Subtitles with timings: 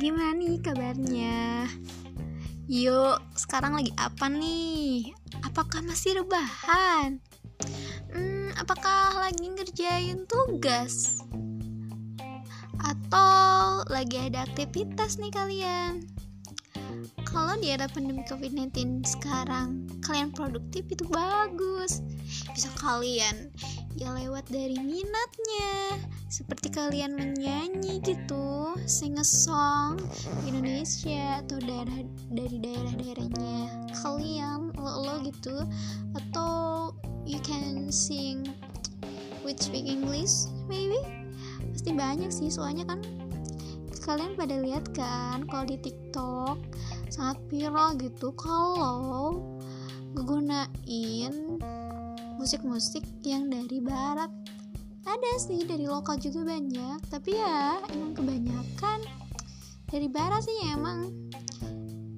[0.00, 1.68] Gimana nih kabarnya?
[2.72, 5.12] Yuk, sekarang lagi apa nih?
[5.44, 7.20] Apakah masih rebahan?
[8.08, 11.20] Hmm, apakah lagi ngerjain tugas?
[12.80, 16.00] Atau lagi ada aktivitas nih kalian?
[17.28, 22.00] Kalau di era pandemi COVID-19 sekarang, kalian produktif itu bagus.
[22.56, 23.52] Bisa kalian
[24.00, 29.98] ya lewat dari minatnya seperti kalian menyanyi gitu sing a song
[30.46, 33.90] Indonesia atau daerah dari daerah-daerahnya.
[33.98, 35.66] Kalian lo lo gitu.
[36.14, 36.50] Atau
[37.26, 38.46] you can sing
[39.42, 41.02] with speak English maybe?
[41.74, 43.02] Pasti banyak sih soalnya kan
[44.06, 46.62] kalian pada lihat kan kalau di TikTok
[47.10, 49.58] sangat viral gitu kalau
[50.14, 51.34] ngegunain
[52.40, 54.39] musik-musik yang dari barat
[55.06, 57.00] ada sih dari lokal juga banyak.
[57.08, 59.00] Tapi ya emang kebanyakan
[59.88, 61.12] dari barat sih emang.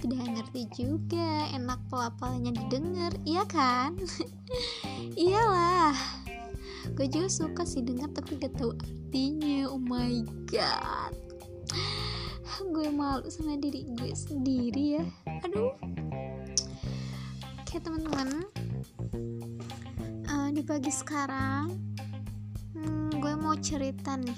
[0.00, 4.00] Tidak ngerti juga enak pelapalnya didengar iya kan?
[5.20, 5.92] Iyalah.
[6.96, 9.68] Gue juga suka sih dengar tapi gak tahu artinya.
[9.68, 11.12] Oh my god.
[12.72, 15.04] Gue malu sama diri gue sendiri ya.
[15.48, 15.72] Aduh.
[17.60, 18.44] Oke teman-teman.
[20.50, 21.89] Di pagi sekarang
[23.40, 24.36] mau cerita nih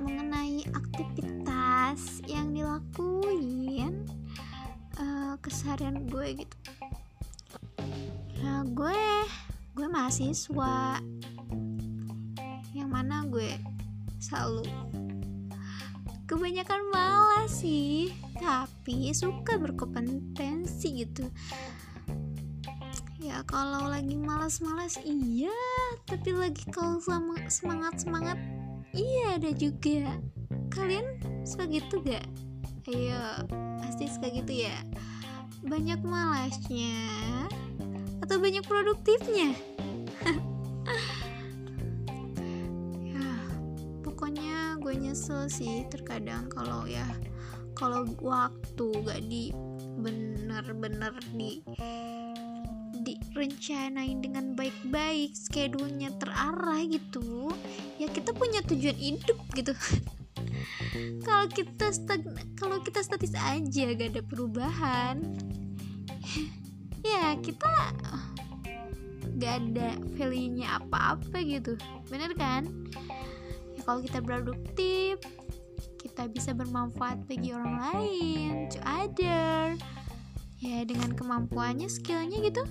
[0.00, 4.08] mengenai aktivitas yang dilakuin
[4.96, 6.56] uh, keseharian gue gitu.
[8.40, 9.00] Ya gue
[9.76, 11.04] gue mahasiswa
[12.72, 13.60] yang mana gue
[14.16, 14.64] selalu
[16.24, 18.08] kebanyakan malas sih
[18.40, 21.28] tapi suka berkompetensi gitu
[23.24, 25.56] ya kalau lagi malas-malas iya.
[26.04, 28.36] Tapi lagi kalau sama semangat-semangat
[28.92, 30.20] iya ada juga.
[30.68, 31.16] Kalian
[31.48, 32.28] suka gitu gak
[32.84, 33.48] ayo
[33.80, 34.76] pasti suka gitu ya.
[35.64, 37.00] Banyak malasnya
[38.20, 39.56] atau banyak produktifnya?
[43.04, 43.28] Ya
[44.04, 47.08] pokoknya gue nyesel sih terkadang kalau ya
[47.72, 49.48] kalau waktu gak di
[49.96, 51.64] bener-bener di
[53.04, 57.52] direncanain dengan baik-baik schedule-nya terarah gitu
[58.00, 59.72] ya kita punya tujuan hidup gitu.
[61.26, 61.90] Kalau kita
[62.54, 65.16] kalau kita statis aja gak ada perubahan.
[67.04, 67.68] Ya kita
[69.36, 71.76] gak ada value-nya apa-apa gitu.
[72.08, 72.64] Bener kan?
[73.76, 75.20] Ya kalau kita produktif
[76.00, 79.76] kita bisa bermanfaat bagi orang lain to other.
[80.64, 82.64] Ya dengan kemampuannya skillnya gitu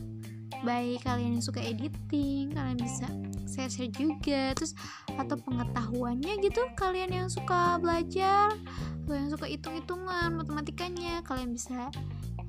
[0.63, 3.07] baik kalian yang suka editing kalian bisa
[3.47, 4.55] share-share juga.
[4.55, 4.73] Terus
[5.19, 8.55] atau pengetahuannya gitu kalian yang suka belajar
[9.03, 11.91] atau yang suka hitung-hitungan matematikanya kalian bisa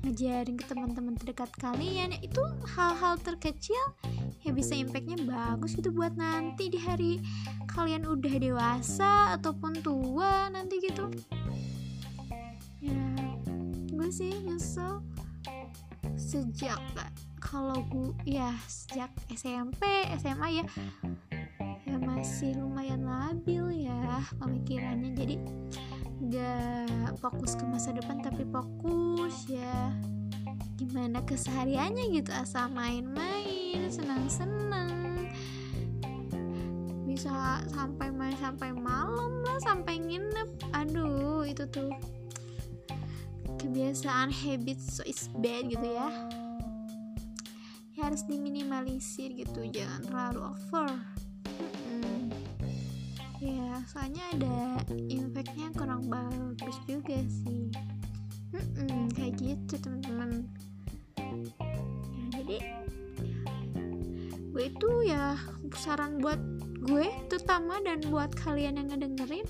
[0.01, 2.15] ngajarin ke teman-teman terdekat kalian.
[2.23, 2.41] Itu
[2.73, 3.83] hal-hal terkecil
[4.41, 7.19] ya bisa impactnya bagus gitu buat nanti di hari
[7.73, 11.11] kalian udah dewasa ataupun tua nanti gitu.
[12.79, 13.03] Ya
[13.91, 15.01] gue sih nyesel
[16.35, 16.83] sejak
[17.39, 19.79] kalau gue ya sejak SMP
[20.19, 20.65] SMA ya.
[21.87, 25.15] Ya masih lumayan labil ya pemikirannya.
[25.15, 25.35] Jadi
[26.27, 29.95] gak fokus ke masa depan tapi fokus ya.
[30.75, 35.31] Gimana kesehariannya gitu asal main-main senang-senang.
[37.07, 40.75] Bisa sampai main sampai malam lah sampai nginep.
[40.75, 41.95] Aduh itu tuh
[43.65, 46.13] kebiasaan habit so is bad gitu ya.
[47.97, 50.89] Ya harus diminimalisir gitu jangan terlalu over.
[51.89, 52.29] Hmm.
[53.41, 54.57] ya soalnya ada
[55.09, 57.73] impactnya kurang bagus juga sih.
[58.53, 60.45] Hmm, kayak gitu teman-teman.
[61.17, 62.57] Ya jadi
[64.53, 65.41] gue itu ya
[65.73, 66.37] saran buat
[66.85, 69.49] gue terutama dan buat kalian yang ngedengerin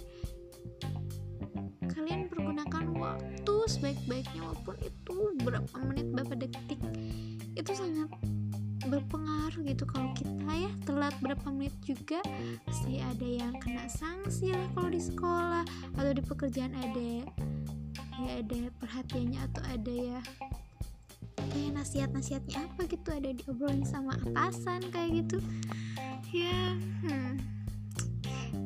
[3.66, 6.80] sebaik-baiknya walaupun itu berapa menit berapa detik
[7.56, 8.10] itu sangat
[8.86, 9.84] berpengaruh gitu.
[9.90, 12.22] Kalau kita ya telat berapa menit juga
[12.68, 15.64] pasti ada yang kena sanksi lah kalau di sekolah
[15.98, 17.26] atau di pekerjaan ada
[18.22, 20.20] ya ada perhatiannya atau ada ya
[21.36, 25.38] kayak nasihat-nasihatnya apa gitu ada diobrolin sama atasan kayak gitu.
[26.30, 26.76] Ya
[27.06, 27.40] hmm,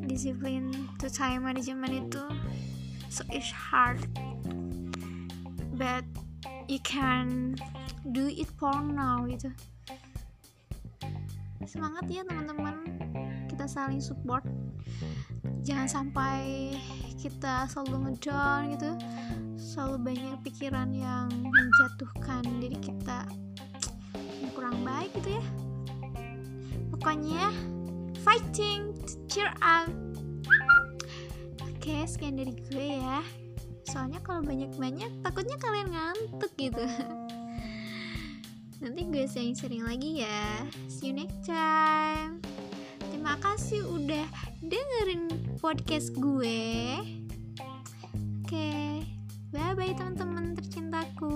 [0.10, 2.24] disiplin to time management itu
[3.10, 4.02] so it's hard
[5.80, 6.04] but
[6.68, 7.56] you can
[8.12, 9.48] do it for now gitu.
[11.64, 12.84] Semangat ya teman-teman.
[13.48, 14.44] Kita saling support.
[15.64, 16.76] Jangan sampai
[17.16, 18.92] kita selalu ngedown gitu.
[19.56, 23.24] Selalu banyak pikiran yang menjatuhkan diri kita.
[24.44, 25.44] Yang kurang baik gitu ya.
[26.92, 27.56] Pokoknya
[28.28, 28.92] fighting
[29.32, 29.88] cheer up.
[31.64, 33.24] Oke sekian dari gue ya
[33.90, 36.86] soalnya kalau banyak-banyak takutnya kalian ngantuk gitu.
[38.80, 40.64] Nanti gue sering-sering lagi ya.
[40.86, 42.40] See you next time.
[43.10, 44.26] Terima kasih udah
[44.62, 47.02] dengerin podcast gue.
[48.46, 49.02] Oke
[49.50, 51.29] bye bye teman-teman tercintaku